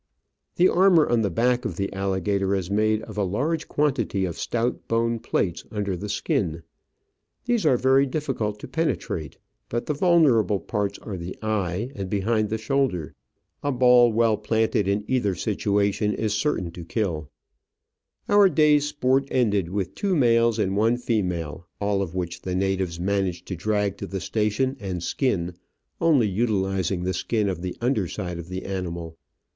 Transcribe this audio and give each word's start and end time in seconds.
The 0.55 0.67
armour 0.67 1.07
on 1.07 1.21
the 1.21 1.29
back 1.29 1.63
of 1.63 1.75
the 1.77 1.93
alligator 1.93 2.55
is 2.55 2.71
made 2.71 3.03
of 3.03 3.19
a 3.19 3.57
quantity 3.67 4.25
of 4.25 4.35
stout 4.39 4.87
bone 4.87 5.19
plates 5.19 5.63
under 5.69 5.95
the 5.95 6.09
skin; 6.09 6.63
these 7.45 7.67
are 7.67 7.77
very 7.77 8.07
difficult 8.07 8.57
to 8.61 8.67
penetrate; 8.67 9.37
but 9.69 9.85
the 9.85 9.93
vulnerable 9.93 10.59
parts 10.59 10.97
are 10.97 11.17
the 11.17 11.37
eye 11.43 11.91
and 11.93 12.09
behind 12.09 12.49
the 12.49 12.57
shoulder— 12.57 13.13
a 13.63 13.71
ball 13.71 14.11
well 14.11 14.37
planted 14.37 14.87
in 14.87 15.05
either 15.07 15.35
situation 15.35 16.15
is 16.15 16.33
Digitized 16.33 16.45
by 16.45 16.49
VjOOQIC 16.49 16.49
y 16.49 16.49
OF 16.49 16.57
AN 16.57 16.65
Orchid 16.65 16.77
Hunter. 16.81 16.81
89 16.81 16.85
certain 16.87 16.87
to 16.87 16.93
kill. 16.95 17.29
Our 18.27 18.49
day's 18.49 18.85
sport 18.87 19.27
ended 19.29 19.69
with 19.69 19.93
two 19.93 20.15
males 20.15 20.57
and 20.57 20.75
one 20.75 20.97
female, 20.97 21.67
all 21.79 22.01
of 22.01 22.15
which 22.15 22.41
the 22.41 22.55
natives 22.55 22.99
managed 22.99 23.45
to 23.49 23.55
drag 23.55 23.97
to 23.97 24.07
the 24.07 24.19
station 24.19 24.75
and 24.79 25.03
skin, 25.03 25.53
only 25.99 26.27
utilising 26.27 27.03
the 27.03 27.13
skin 27.13 27.47
of 27.47 27.61
the 27.61 27.77
under 27.79 28.07
side 28.07 28.39
of 28.39 28.49
the 28.49 28.65
animal. 28.65 29.15